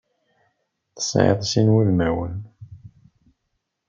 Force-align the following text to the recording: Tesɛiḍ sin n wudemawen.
Tesɛiḍ 0.95 1.39
sin 1.51 1.67
n 1.71 1.73
wudemawen. 1.73 2.37